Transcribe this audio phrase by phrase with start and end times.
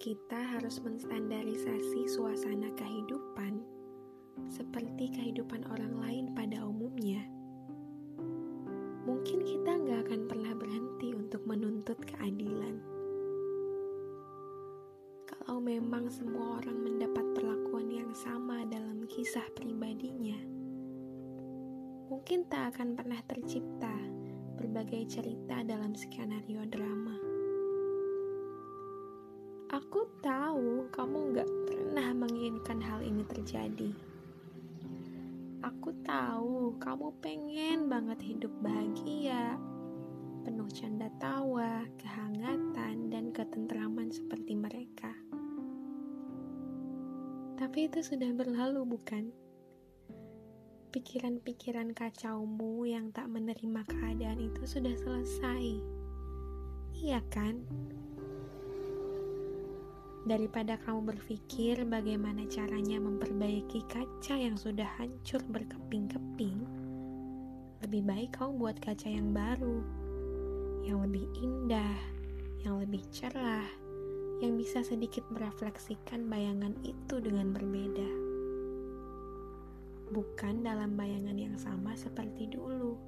[0.00, 3.60] kita harus menstandarisasi suasana kehidupan
[4.48, 7.20] seperti kehidupan orang lain pada umumnya,
[9.04, 12.80] mungkin kita nggak akan pernah berhenti untuk menuntut keadilan.
[15.28, 20.40] Kalau memang semua orang mendapat perlakuan yang sama dalam kisah pribadinya,
[22.08, 23.92] mungkin tak akan pernah tercipta
[24.56, 27.29] berbagai cerita dalam skenario drama.
[29.70, 33.94] Aku tahu kamu gak pernah menginginkan hal ini terjadi.
[35.62, 39.54] Aku tahu kamu pengen banget hidup bahagia,
[40.42, 45.14] penuh canda tawa, kehangatan, dan ketentraman seperti mereka.
[47.54, 49.30] Tapi itu sudah berlalu, bukan?
[50.90, 55.78] Pikiran-pikiran kacaumu yang tak menerima keadaan itu sudah selesai.
[56.98, 57.62] Iya kan?
[60.20, 66.60] Daripada kamu berpikir bagaimana caranya memperbaiki kaca yang sudah hancur berkeping-keping,
[67.80, 69.80] lebih baik kamu buat kaca yang baru,
[70.84, 71.96] yang lebih indah,
[72.60, 73.64] yang lebih cerah,
[74.44, 78.10] yang bisa sedikit merefleksikan bayangan itu dengan berbeda.
[80.12, 83.00] Bukan dalam bayangan yang sama seperti dulu.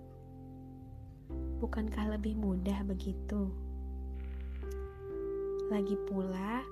[1.60, 3.52] Bukankah lebih mudah begitu?
[5.68, 6.64] Lagi pula,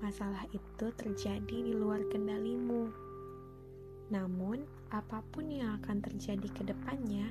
[0.00, 2.92] masalah itu terjadi di luar kendalimu.
[4.12, 7.26] Namun, apa pun yang akan terjadi ke depannya,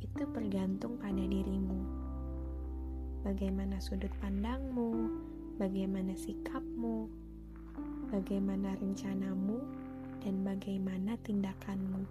[0.00, 1.80] itu bergantung pada dirimu.
[3.20, 5.12] Bagaimana sudut pandangmu,
[5.60, 7.10] bagaimana sikapmu,
[8.08, 9.60] bagaimana rencanamu,
[10.24, 12.08] dan bagaimana tindakanmu.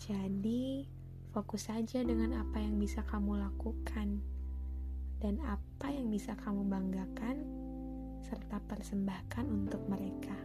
[0.00, 0.88] Jadi,
[1.30, 4.18] fokus saja dengan apa yang bisa kamu lakukan
[5.20, 7.44] dan apa yang bisa kamu banggakan,
[8.24, 10.36] serta persembahkan untuk mereka.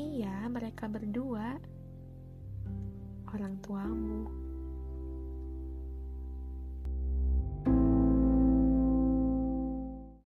[0.00, 1.75] Iya, mereka berdua.